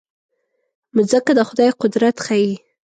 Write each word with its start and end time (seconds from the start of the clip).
مځکه 0.95 1.31
د 1.35 1.39
خدای 1.49 1.69
قدرت 1.81 2.15
ښيي. 2.25 2.53